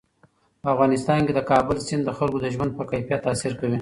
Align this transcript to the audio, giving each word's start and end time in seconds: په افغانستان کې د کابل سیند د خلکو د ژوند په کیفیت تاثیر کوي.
په 0.61 0.67
افغانستان 0.73 1.19
کې 1.25 1.33
د 1.35 1.41
کابل 1.51 1.77
سیند 1.87 2.03
د 2.05 2.11
خلکو 2.17 2.37
د 2.41 2.45
ژوند 2.53 2.71
په 2.77 2.83
کیفیت 2.91 3.19
تاثیر 3.25 3.53
کوي. 3.59 3.69